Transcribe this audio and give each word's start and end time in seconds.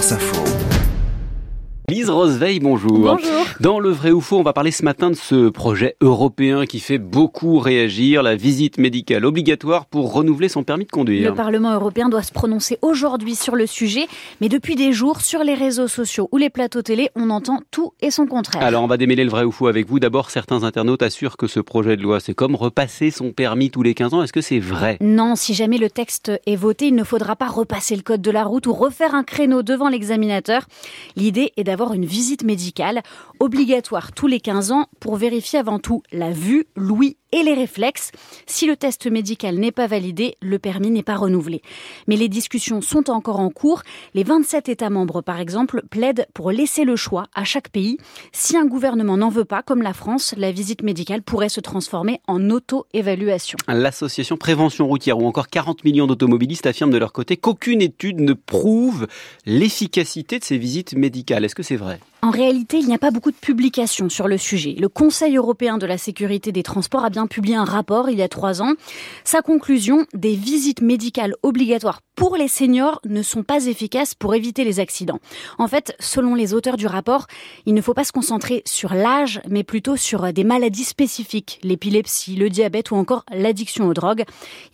France 0.00 0.12
Info. 0.12 0.89
Lise 1.90 2.08
Roseveil, 2.08 2.60
bonjour. 2.60 3.00
Bonjour. 3.00 3.46
Dans 3.58 3.80
le 3.80 3.90
vrai 3.90 4.12
ou 4.12 4.20
faux, 4.20 4.38
on 4.38 4.44
va 4.44 4.52
parler 4.52 4.70
ce 4.70 4.84
matin 4.84 5.10
de 5.10 5.16
ce 5.16 5.48
projet 5.48 5.96
européen 6.00 6.64
qui 6.64 6.78
fait 6.78 6.98
beaucoup 6.98 7.58
réagir, 7.58 8.22
la 8.22 8.36
visite 8.36 8.78
médicale 8.78 9.24
obligatoire 9.24 9.86
pour 9.86 10.12
renouveler 10.12 10.48
son 10.48 10.62
permis 10.62 10.84
de 10.84 10.90
conduire. 10.92 11.28
Le 11.28 11.34
Parlement 11.34 11.74
européen 11.74 12.08
doit 12.08 12.22
se 12.22 12.30
prononcer 12.30 12.78
aujourd'hui 12.80 13.34
sur 13.34 13.56
le 13.56 13.66
sujet, 13.66 14.06
mais 14.40 14.48
depuis 14.48 14.76
des 14.76 14.92
jours, 14.92 15.20
sur 15.20 15.42
les 15.42 15.54
réseaux 15.54 15.88
sociaux 15.88 16.28
ou 16.30 16.36
les 16.36 16.48
plateaux 16.48 16.80
télé, 16.80 17.10
on 17.16 17.28
entend 17.28 17.58
tout 17.72 17.92
et 18.00 18.12
son 18.12 18.28
contraire. 18.28 18.62
Alors, 18.62 18.84
on 18.84 18.86
va 18.86 18.96
démêler 18.96 19.24
le 19.24 19.30
vrai 19.30 19.42
ou 19.42 19.50
faux 19.50 19.66
avec 19.66 19.88
vous. 19.88 19.98
D'abord, 19.98 20.30
certains 20.30 20.62
internautes 20.62 21.02
assurent 21.02 21.36
que 21.36 21.48
ce 21.48 21.58
projet 21.58 21.96
de 21.96 22.02
loi, 22.02 22.20
c'est 22.20 22.34
comme 22.34 22.54
repasser 22.54 23.10
son 23.10 23.32
permis 23.32 23.72
tous 23.72 23.82
les 23.82 23.94
15 23.94 24.14
ans. 24.14 24.22
Est-ce 24.22 24.32
que 24.32 24.42
c'est 24.42 24.60
vrai? 24.60 24.96
Non, 25.00 25.34
si 25.34 25.54
jamais 25.54 25.78
le 25.78 25.90
texte 25.90 26.30
est 26.46 26.54
voté, 26.54 26.86
il 26.86 26.94
ne 26.94 27.02
faudra 27.02 27.34
pas 27.34 27.48
repasser 27.48 27.96
le 27.96 28.02
code 28.02 28.22
de 28.22 28.30
la 28.30 28.44
route 28.44 28.68
ou 28.68 28.74
refaire 28.74 29.16
un 29.16 29.24
créneau 29.24 29.64
devant 29.64 29.88
l'examinateur. 29.88 30.66
L'idée 31.16 31.52
est 31.56 31.64
d'avoir 31.64 31.79
une 31.88 32.04
visite 32.04 32.44
médicale 32.44 33.02
obligatoire 33.40 34.12
tous 34.12 34.26
les 34.26 34.40
15 34.40 34.72
ans 34.72 34.86
pour 35.00 35.16
vérifier 35.16 35.58
avant 35.58 35.78
tout 35.78 36.02
la 36.12 36.30
vue, 36.30 36.66
l'ouïe 36.76 37.16
et 37.32 37.42
les 37.42 37.54
réflexes. 37.54 38.10
Si 38.46 38.66
le 38.66 38.76
test 38.76 39.06
médical 39.06 39.56
n'est 39.56 39.72
pas 39.72 39.86
validé, 39.86 40.36
le 40.40 40.58
permis 40.58 40.90
n'est 40.90 41.02
pas 41.02 41.16
renouvelé. 41.16 41.62
Mais 42.06 42.16
les 42.16 42.28
discussions 42.28 42.80
sont 42.80 43.10
encore 43.10 43.40
en 43.40 43.50
cours. 43.50 43.82
Les 44.14 44.24
27 44.24 44.68
États 44.68 44.90
membres, 44.90 45.22
par 45.22 45.40
exemple, 45.40 45.82
plaident 45.90 46.26
pour 46.34 46.50
laisser 46.50 46.84
le 46.84 46.96
choix 46.96 47.26
à 47.34 47.44
chaque 47.44 47.70
pays. 47.70 47.98
Si 48.32 48.56
un 48.56 48.66
gouvernement 48.66 49.16
n'en 49.16 49.28
veut 49.28 49.44
pas, 49.44 49.62
comme 49.62 49.82
la 49.82 49.92
France, 49.92 50.34
la 50.36 50.52
visite 50.52 50.82
médicale 50.82 51.22
pourrait 51.22 51.48
se 51.48 51.60
transformer 51.60 52.20
en 52.26 52.50
auto-évaluation. 52.50 53.58
L'association 53.68 54.36
Prévention 54.36 54.86
routière 54.86 55.18
ou 55.18 55.26
encore 55.26 55.48
40 55.48 55.84
millions 55.84 56.06
d'automobilistes 56.06 56.66
affirment 56.66 56.92
de 56.92 56.98
leur 56.98 57.12
côté 57.12 57.36
qu'aucune 57.36 57.82
étude 57.82 58.20
ne 58.20 58.32
prouve 58.32 59.06
l'efficacité 59.46 60.38
de 60.38 60.44
ces 60.44 60.58
visites 60.58 60.94
médicales. 60.94 61.44
Est-ce 61.44 61.54
que 61.54 61.62
c'est 61.62 61.76
vrai? 61.76 62.00
En 62.22 62.30
réalité, 62.30 62.78
il 62.78 62.86
n'y 62.86 62.94
a 62.94 62.98
pas 62.98 63.10
beaucoup 63.10 63.30
de 63.30 63.36
publications 63.36 64.10
sur 64.10 64.28
le 64.28 64.36
sujet. 64.36 64.76
Le 64.78 64.88
Conseil 64.88 65.36
européen 65.36 65.78
de 65.78 65.86
la 65.86 65.96
sécurité 65.96 66.52
des 66.52 66.62
transports 66.62 67.04
a 67.04 67.10
bien 67.10 67.26
publié 67.26 67.56
un 67.56 67.64
rapport 67.64 68.10
il 68.10 68.18
y 68.18 68.22
a 68.22 68.28
trois 68.28 68.60
ans. 68.60 68.74
Sa 69.24 69.40
conclusion, 69.40 70.04
des 70.12 70.34
visites 70.34 70.82
médicales 70.82 71.34
obligatoires 71.42 72.00
pour 72.20 72.36
les 72.36 72.48
seniors 72.48 73.00
ne 73.08 73.22
sont 73.22 73.42
pas 73.42 73.64
efficaces 73.64 74.14
pour 74.14 74.34
éviter 74.34 74.62
les 74.62 74.78
accidents. 74.78 75.20
En 75.56 75.68
fait, 75.68 75.96
selon 75.98 76.34
les 76.34 76.52
auteurs 76.52 76.76
du 76.76 76.86
rapport, 76.86 77.26
il 77.64 77.72
ne 77.72 77.80
faut 77.80 77.94
pas 77.94 78.04
se 78.04 78.12
concentrer 78.12 78.62
sur 78.66 78.92
l'âge, 78.92 79.40
mais 79.48 79.64
plutôt 79.64 79.96
sur 79.96 80.30
des 80.30 80.44
maladies 80.44 80.84
spécifiques, 80.84 81.58
l'épilepsie, 81.62 82.36
le 82.36 82.50
diabète 82.50 82.90
ou 82.90 82.96
encore 82.96 83.24
l'addiction 83.32 83.86
aux 83.86 83.94
drogues. 83.94 84.24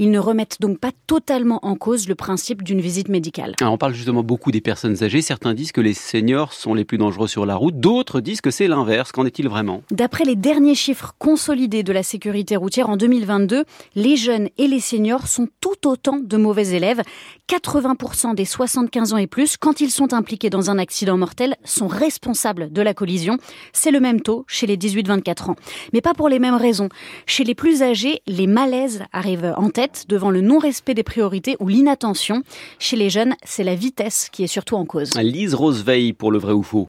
Ils 0.00 0.10
ne 0.10 0.18
remettent 0.18 0.60
donc 0.60 0.80
pas 0.80 0.90
totalement 1.06 1.64
en 1.64 1.76
cause 1.76 2.08
le 2.08 2.16
principe 2.16 2.64
d'une 2.64 2.80
visite 2.80 3.08
médicale. 3.08 3.54
Alors 3.60 3.74
on 3.74 3.78
parle 3.78 3.94
justement 3.94 4.24
beaucoup 4.24 4.50
des 4.50 4.60
personnes 4.60 5.04
âgées. 5.04 5.22
Certains 5.22 5.54
disent 5.54 5.70
que 5.70 5.80
les 5.80 5.94
seniors 5.94 6.52
sont 6.52 6.74
les 6.74 6.84
plus 6.84 6.98
dangereux 6.98 7.28
sur 7.36 7.44
la 7.44 7.56
route. 7.56 7.78
D'autres 7.78 8.22
disent 8.22 8.40
que 8.40 8.50
c'est 8.50 8.66
l'inverse. 8.66 9.12
Qu'en 9.12 9.26
est-il 9.26 9.46
vraiment? 9.46 9.82
D'après 9.90 10.24
les 10.24 10.36
derniers 10.36 10.74
chiffres 10.74 11.12
consolidés 11.18 11.82
de 11.82 11.92
la 11.92 12.02
sécurité 12.02 12.56
routière 12.56 12.88
en 12.88 12.96
2022, 12.96 13.64
les 13.94 14.16
jeunes 14.16 14.48
et 14.56 14.66
les 14.66 14.80
seniors 14.80 15.26
sont 15.26 15.46
tout 15.60 15.86
autant 15.86 16.18
de 16.18 16.36
mauvais 16.38 16.68
élèves. 16.68 17.02
80% 17.50 18.34
des 18.34 18.46
75 18.46 19.12
ans 19.12 19.16
et 19.18 19.26
plus, 19.26 19.58
quand 19.58 19.82
ils 19.82 19.90
sont 19.90 20.14
impliqués 20.14 20.48
dans 20.48 20.70
un 20.70 20.78
accident 20.78 21.18
mortel, 21.18 21.56
sont 21.62 21.88
responsables 21.88 22.72
de 22.72 22.80
la 22.80 22.94
collision. 22.94 23.36
C'est 23.74 23.90
le 23.90 24.00
même 24.00 24.22
taux 24.22 24.46
chez 24.48 24.66
les 24.66 24.78
18-24 24.78 25.50
ans. 25.50 25.56
Mais 25.92 26.00
pas 26.00 26.14
pour 26.14 26.30
les 26.30 26.38
mêmes 26.38 26.54
raisons. 26.54 26.88
Chez 27.26 27.44
les 27.44 27.54
plus 27.54 27.82
âgés, 27.82 28.22
les 28.26 28.46
malaises 28.46 29.02
arrivent 29.12 29.52
en 29.58 29.68
tête 29.68 30.06
devant 30.08 30.30
le 30.30 30.40
non-respect 30.40 30.94
des 30.94 31.02
priorités 31.02 31.58
ou 31.60 31.68
l'inattention. 31.68 32.42
Chez 32.78 32.96
les 32.96 33.10
jeunes, 33.10 33.34
c'est 33.44 33.62
la 33.62 33.74
vitesse 33.74 34.30
qui 34.32 34.42
est 34.42 34.46
surtout 34.46 34.76
en 34.76 34.86
cause. 34.86 35.14
Lise 35.20 35.52
Roseveil 35.52 36.14
pour 36.14 36.32
le 36.32 36.38
vrai 36.38 36.54
ou 36.54 36.62
faux. 36.62 36.84